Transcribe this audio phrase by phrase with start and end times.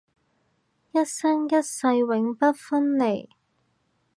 [0.93, 3.27] 一生一世永不分離